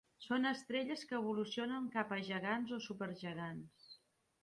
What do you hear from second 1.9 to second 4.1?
cap a gegants o supergegants.